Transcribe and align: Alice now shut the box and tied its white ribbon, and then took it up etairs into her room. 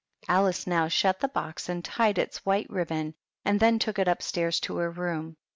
Alice 0.27 0.65
now 0.65 0.87
shut 0.87 1.19
the 1.19 1.27
box 1.27 1.69
and 1.69 1.85
tied 1.85 2.17
its 2.17 2.43
white 2.43 2.67
ribbon, 2.71 3.13
and 3.45 3.59
then 3.59 3.77
took 3.77 3.99
it 3.99 4.07
up 4.07 4.21
etairs 4.21 4.59
into 4.59 4.77
her 4.77 4.89
room. 4.89 5.37